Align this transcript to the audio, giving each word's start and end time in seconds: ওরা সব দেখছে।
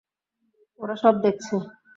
ওরা 0.79 0.95
সব 1.03 1.15
দেখছে। 1.23 1.55